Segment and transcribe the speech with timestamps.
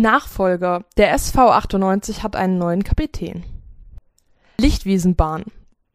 [0.00, 0.84] Nachfolger.
[0.96, 3.44] Der SV 98 hat einen neuen Kapitän.
[4.60, 5.44] Lichtwiesenbahn.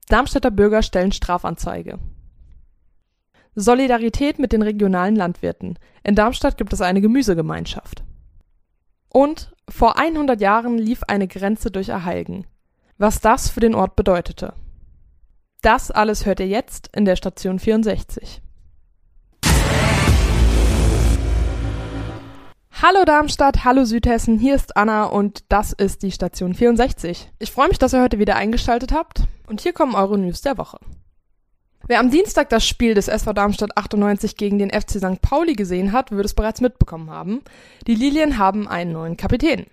[0.08, 2.00] Darmstädter Bürger stellen Strafanzeige.
[3.55, 5.78] Solidarität mit den regionalen Landwirten.
[6.04, 8.04] In Darmstadt gibt es eine Gemüsegemeinschaft.
[9.10, 12.48] Und vor 100 Jahren lief eine Grenze durch Erheilgen.
[12.98, 14.54] Was das für den Ort bedeutete.
[15.62, 18.41] Das alles hört ihr jetzt in der Station 64.
[22.82, 27.32] Hallo Darmstadt, hallo Südhessen, hier ist Anna und das ist die Station 64.
[27.40, 30.58] Ich freue mich, dass ihr heute wieder eingeschaltet habt und hier kommen eure News der
[30.58, 30.80] Woche.
[31.88, 35.22] Wer am Dienstag das Spiel des SV Darmstadt 98 gegen den FC St.
[35.22, 37.41] Pauli gesehen hat, wird es bereits mitbekommen haben.
[37.86, 39.68] Die Lilien haben einen neuen Kapitän.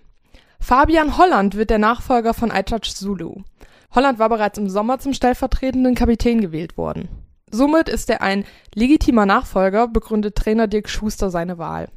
[0.60, 3.42] Fabian Holland wird der Nachfolger von Aichach Zulu.
[3.92, 7.08] Holland war bereits im Sommer zum stellvertretenden Kapitän gewählt worden.
[7.50, 11.88] Somit ist er ein legitimer Nachfolger, begründet Trainer Dirk Schuster seine Wahl.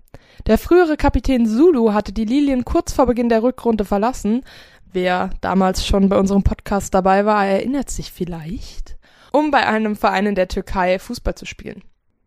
[0.46, 4.44] Der frühere Kapitän Zulu hatte die Lilien kurz vor Beginn der Rückrunde verlassen.
[4.92, 8.98] Wer damals schon bei unserem Podcast dabei war, erinnert sich vielleicht,
[9.32, 11.84] um bei einem Verein in der Türkei Fußball zu spielen.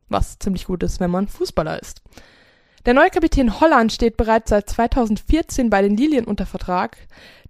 [0.09, 2.03] Was ziemlich gut ist, wenn man Fußballer ist.
[2.87, 6.97] Der neue Kapitän Holland steht bereits seit 2014 bei den Lilien unter Vertrag.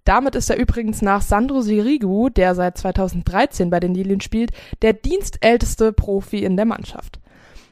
[0.03, 4.93] Damit ist er übrigens nach Sandro Sirigu, der seit 2013 bei den Lilien spielt, der
[4.93, 7.19] dienstälteste Profi in der Mannschaft.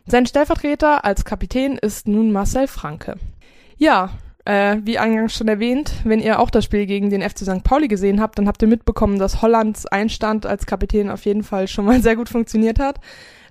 [0.08, 3.16] Sein Stellvertreter als Kapitän ist nun Marcel Franke.
[3.78, 4.12] Ja,
[4.46, 7.64] äh, wie eingangs schon erwähnt, wenn ihr auch das Spiel gegen den FC St.
[7.64, 11.68] Pauli gesehen habt, dann habt ihr mitbekommen, dass Hollands Einstand als Kapitän auf jeden Fall
[11.68, 13.00] schon mal sehr gut funktioniert hat.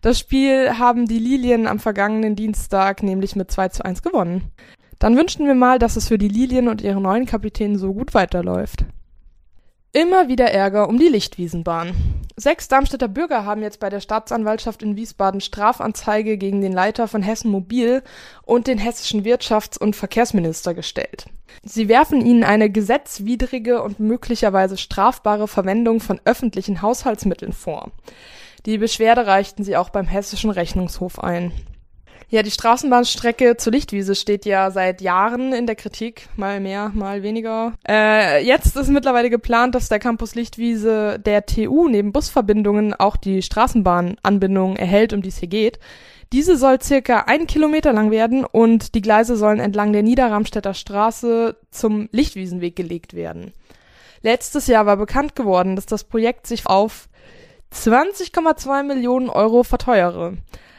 [0.00, 4.52] Das Spiel haben die Lilien am vergangenen Dienstag nämlich mit 2 zu 1 gewonnen.
[5.00, 8.14] Dann wünschen wir mal, dass es für die Lilien und ihre neuen Kapitäne so gut
[8.14, 8.84] weiterläuft.
[9.97, 11.95] Immer wieder Ärger um die Lichtwiesenbahn.
[12.34, 17.22] Sechs Darmstädter Bürger haben jetzt bei der Staatsanwaltschaft in Wiesbaden Strafanzeige gegen den Leiter von
[17.22, 18.03] Hessen Mobil
[18.43, 21.27] und den hessischen Wirtschafts- und Verkehrsminister gestellt.
[21.62, 27.93] Sie werfen ihnen eine gesetzwidrige und möglicherweise strafbare Verwendung von öffentlichen Haushaltsmitteln vor.
[28.66, 31.53] Die Beschwerde reichten sie auch beim hessischen Rechnungshof ein.
[32.34, 37.22] Ja, die Straßenbahnstrecke zur Lichtwiese steht ja seit Jahren in der Kritik, mal mehr, mal
[37.22, 37.75] weniger.
[37.87, 43.41] Äh, jetzt ist mittlerweile geplant, dass der Campus Lichtwiese der TU neben Busverbindungen auch die
[43.41, 45.78] Straßenbahnanbindung erhält, um die es hier geht.
[46.33, 51.56] Diese soll circa ein Kilometer lang werden und die Gleise sollen entlang der Niederramstädter Straße
[51.71, 53.53] zum Lichtwiesenweg gelegt werden.
[54.22, 57.09] Letztes Jahr war bekannt geworden, dass das Projekt sich auf
[57.72, 60.33] 20,2 Millionen Euro verteuere.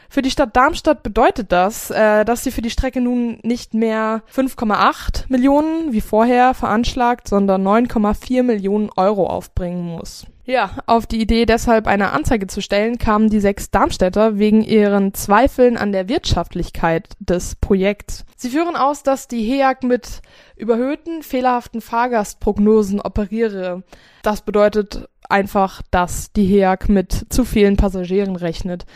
[0.08, 4.22] Für die Stadt Darmstadt bedeutet das, äh, dass sie für die Strecke nun nicht mehr
[4.32, 10.26] 5,8 Millionen wie vorher veranschlagt, sondern 9,4 Millionen Euro aufbringen muss.
[10.48, 15.12] Ja, auf die Idee deshalb eine Anzeige zu stellen, kamen die sechs Darmstädter wegen ihren
[15.12, 18.24] Zweifeln an der Wirtschaftlichkeit des Projekts.
[18.36, 20.22] Sie führen aus, dass die HEAG mit
[20.54, 23.82] überhöhten, fehlerhaften Fahrgastprognosen operiere.
[24.22, 28.86] Das bedeutet einfach, dass die HEAG mit zu vielen Passagieren rechnet.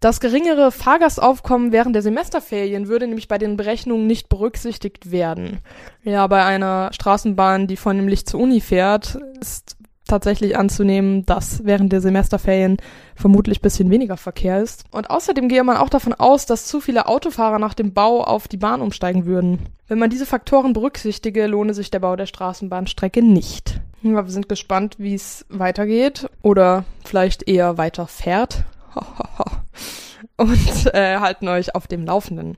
[0.00, 5.58] Das geringere Fahrgastaufkommen während der Semesterferien würde nämlich bei den Berechnungen nicht berücksichtigt werden.
[6.04, 7.76] Ja, bei einer Straßenbahn, die
[8.06, 9.76] Licht zur Uni fährt, ist
[10.06, 12.78] tatsächlich anzunehmen, dass während der Semesterferien
[13.16, 14.84] vermutlich bisschen weniger Verkehr ist.
[14.92, 18.48] Und außerdem gehe man auch davon aus, dass zu viele Autofahrer nach dem Bau auf
[18.48, 19.58] die Bahn umsteigen würden.
[19.88, 23.80] Wenn man diese Faktoren berücksichtige, lohne sich der Bau der Straßenbahnstrecke nicht.
[24.02, 28.64] Ja, wir sind gespannt, wie es weitergeht oder vielleicht eher weiter fährt.
[30.38, 32.56] und äh, halten euch auf dem Laufenden.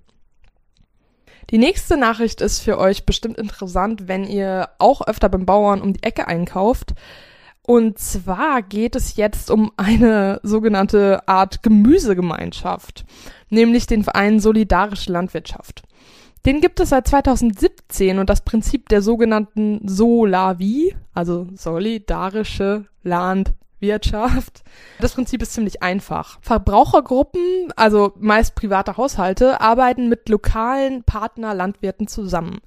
[1.51, 5.95] Die nächste Nachricht ist für euch bestimmt interessant, wenn ihr auch öfter beim Bauern um
[5.95, 6.95] die Ecke einkauft.
[7.63, 13.05] Und zwar geht es jetzt um eine sogenannte Art Gemüsegemeinschaft,
[13.49, 15.83] nämlich den Verein Solidarische Landwirtschaft.
[16.47, 24.63] Den gibt es seit 2017 und das Prinzip der sogenannten Solavi, also solidarische Land Wirtschaft.
[25.01, 26.39] Das Prinzip ist ziemlich einfach.
[26.43, 32.61] Verbrauchergruppen, also meist private Haushalte, arbeiten mit lokalen Partnerlandwirten zusammen.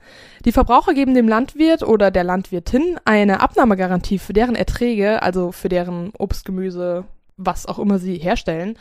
[0.45, 5.69] Die Verbraucher geben dem Landwirt oder der Landwirtin eine Abnahmegarantie für deren Erträge, also für
[5.69, 7.05] deren Obst, Gemüse,
[7.37, 8.77] was auch immer sie herstellen,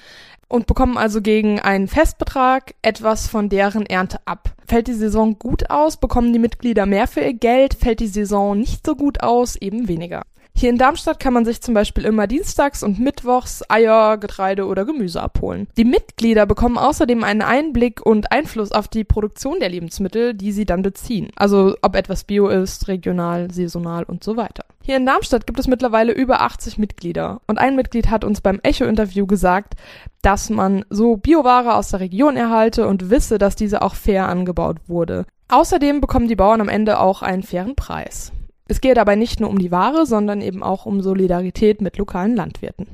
[0.48, 4.50] und bekommen also gegen einen Festbetrag etwas von deren Ernte ab.
[4.66, 8.58] Fällt die Saison gut aus, bekommen die Mitglieder mehr für ihr Geld, fällt die Saison
[8.58, 10.22] nicht so gut aus, eben weniger.
[10.54, 14.84] Hier in Darmstadt kann man sich zum Beispiel immer dienstags und mittwochs Eier, Getreide oder
[14.84, 15.66] Gemüse abholen.
[15.76, 20.64] Die Mitglieder bekommen außerdem einen Einblick und Einfluss auf die Produktion der Lebensmittel, die sie
[20.64, 21.30] dann beziehen.
[21.34, 24.64] Also ob etwas bio ist, regional, saisonal und so weiter.
[24.82, 28.60] Hier in Darmstadt gibt es mittlerweile über 80 Mitglieder und ein Mitglied hat uns beim
[28.62, 29.74] Echo-Interview gesagt,
[30.22, 34.76] dass man so Bioware aus der Region erhalte und wisse, dass diese auch fair angebaut
[34.86, 35.24] wurde.
[35.48, 38.32] Außerdem bekommen die Bauern am Ende auch einen fairen Preis.
[38.68, 42.36] Es gehe dabei nicht nur um die Ware, sondern eben auch um Solidarität mit lokalen
[42.36, 42.86] Landwirten.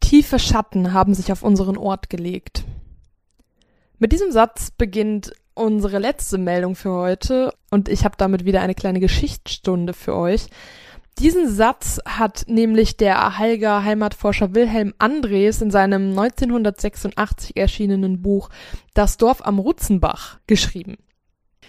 [0.00, 2.64] Tiefe Schatten haben sich auf unseren Ort gelegt.
[3.98, 8.74] Mit diesem Satz beginnt unsere letzte Meldung für heute und ich habe damit wieder eine
[8.74, 10.46] kleine Geschichtsstunde für euch.
[11.18, 18.48] Diesen Satz hat nämlich der Halger Heimatforscher Wilhelm Andres in seinem 1986 erschienenen Buch
[18.94, 20.96] Das Dorf am Rutzenbach geschrieben.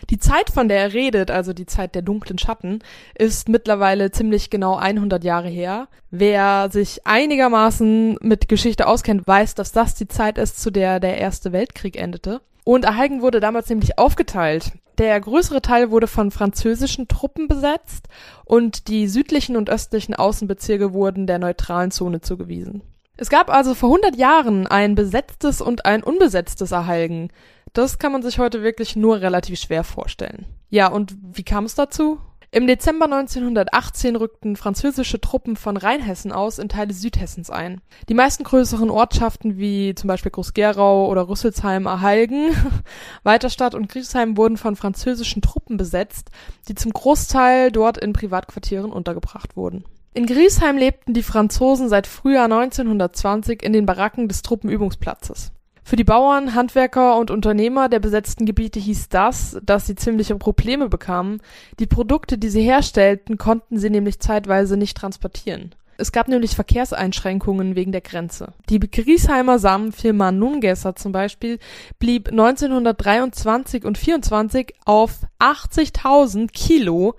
[0.09, 2.79] Die Zeit, von der er redet, also die Zeit der dunklen Schatten,
[3.15, 5.87] ist mittlerweile ziemlich genau 100 Jahre her.
[6.09, 11.17] Wer sich einigermaßen mit Geschichte auskennt, weiß, dass das die Zeit ist, zu der der
[11.17, 12.41] Erste Weltkrieg endete.
[12.63, 14.71] Und Erhalgen wurde damals nämlich aufgeteilt.
[14.97, 18.07] Der größere Teil wurde von französischen Truppen besetzt
[18.45, 22.83] und die südlichen und östlichen Außenbezirke wurden der neutralen Zone zugewiesen.
[23.17, 27.29] Es gab also vor 100 Jahren ein besetztes und ein unbesetztes Erhalgen.
[27.73, 30.45] Das kann man sich heute wirklich nur relativ schwer vorstellen.
[30.69, 32.19] Ja, und wie kam es dazu?
[32.53, 37.79] Im Dezember 1918 rückten französische Truppen von Rheinhessen aus in Teile Südhessens ein.
[38.09, 42.49] Die meisten größeren Ortschaften wie zum Beispiel Groß-Gerau oder Rüsselsheim erhalgen.
[43.23, 46.29] Weiterstadt und Griesheim wurden von französischen Truppen besetzt,
[46.67, 49.85] die zum Großteil dort in Privatquartieren untergebracht wurden.
[50.13, 55.53] In Griesheim lebten die Franzosen seit Frühjahr 1920 in den Baracken des Truppenübungsplatzes.
[55.91, 60.87] Für die Bauern, Handwerker und Unternehmer der besetzten Gebiete hieß das, dass sie ziemliche Probleme
[60.87, 61.41] bekamen.
[61.79, 65.75] Die Produkte, die sie herstellten, konnten sie nämlich zeitweise nicht transportieren.
[65.97, 68.53] Es gab nämlich Verkehrseinschränkungen wegen der Grenze.
[68.69, 71.59] Die Griesheimer Samenfirma Nungesser zum Beispiel
[71.99, 77.15] blieb 1923 und 24 auf 80.000 Kilo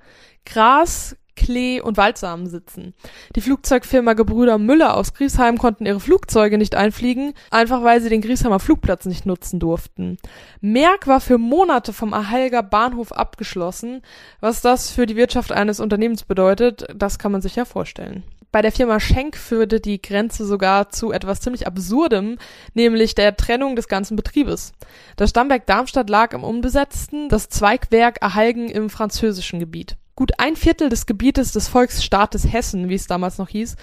[0.47, 2.95] Gras, Klee und Waldsamen sitzen.
[3.37, 8.21] Die Flugzeugfirma Gebrüder Müller aus Griesheim konnten ihre Flugzeuge nicht einfliegen, einfach weil sie den
[8.21, 10.19] Griesheimer Flugplatz nicht nutzen durften.
[10.61, 14.03] Merck war für Monate vom Ahalger Bahnhof abgeschlossen.
[14.41, 18.23] Was das für die Wirtschaft eines Unternehmens bedeutet, das kann man sich ja vorstellen.
[18.53, 22.37] Bei der Firma Schenk führte die Grenze sogar zu etwas ziemlich Absurdem,
[22.75, 24.75] nämlich der Trennung des ganzen Betriebes.
[25.17, 29.97] Das Stammwerk Darmstadt lag im Unbesetzten, das Zweigwerk Erhalgen im französischen Gebiet.
[30.15, 33.77] Gut ein Viertel des Gebietes des Volksstaates Hessen, wie es damals noch hieß,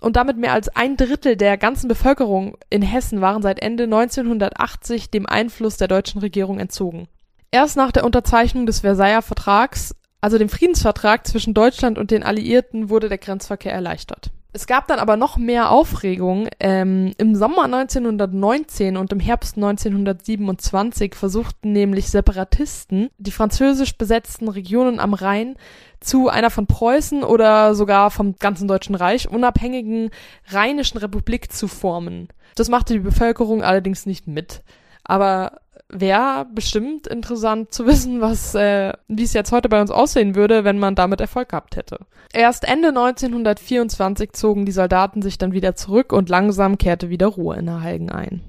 [0.00, 5.10] und damit mehr als ein Drittel der ganzen Bevölkerung in Hessen waren seit Ende 1980
[5.10, 7.08] dem Einfluss der deutschen Regierung entzogen.
[7.50, 12.88] Erst nach der Unterzeichnung des Versailler Vertrags, also dem Friedensvertrag zwischen Deutschland und den Alliierten,
[12.88, 14.30] wurde der Grenzverkehr erleichtert.
[14.54, 16.46] Es gab dann aber noch mehr Aufregung.
[16.60, 25.00] Ähm, Im Sommer 1919 und im Herbst 1927 versuchten nämlich Separatisten die französisch besetzten Regionen
[25.00, 25.56] am Rhein
[26.00, 30.10] zu einer von Preußen oder sogar vom ganzen Deutschen Reich unabhängigen
[30.48, 32.28] Rheinischen Republik zu formen.
[32.54, 34.62] Das machte die Bevölkerung allerdings nicht mit.
[35.02, 35.61] Aber
[35.92, 40.64] wäre bestimmt interessant zu wissen, was, äh, wie es jetzt heute bei uns aussehen würde,
[40.64, 42.00] wenn man damit Erfolg gehabt hätte.
[42.32, 47.56] Erst Ende 1924 zogen die Soldaten sich dann wieder zurück und langsam kehrte wieder Ruhe
[47.56, 48.42] in der Halgen ein.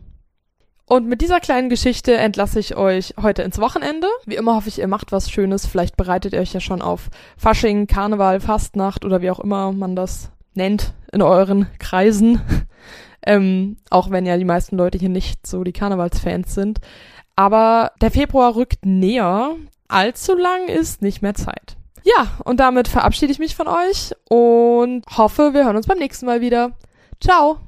[0.86, 4.08] Und mit dieser kleinen Geschichte entlasse ich euch heute ins Wochenende.
[4.26, 5.66] Wie immer hoffe ich, ihr macht was Schönes.
[5.66, 9.96] Vielleicht bereitet ihr euch ja schon auf Fasching, Karneval, Fastnacht oder wie auch immer man
[9.96, 12.42] das nennt in euren Kreisen.
[13.26, 16.80] ähm, auch wenn ja die meisten Leute hier nicht so die Karnevalsfans sind.
[17.36, 19.56] Aber der Februar rückt näher.
[19.88, 21.78] Allzu lang ist nicht mehr Zeit.
[22.04, 26.26] Ja, und damit verabschiede ich mich von euch und hoffe, wir hören uns beim nächsten
[26.26, 26.72] Mal wieder.
[27.22, 27.60] Ciao!